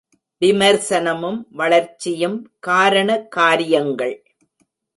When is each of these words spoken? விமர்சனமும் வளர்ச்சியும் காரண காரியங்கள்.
விமர்சனமும் 0.41 1.37
வளர்ச்சியும் 1.51 2.37
காரண 2.59 3.19
காரியங்கள். 3.29 4.15